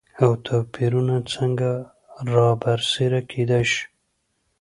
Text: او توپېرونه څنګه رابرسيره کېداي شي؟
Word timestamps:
او 0.23 0.31
توپېرونه 0.45 1.15
څنګه 1.33 1.71
رابرسيره 2.33 3.21
کېداي 3.31 3.63
شي؟ 3.71 3.83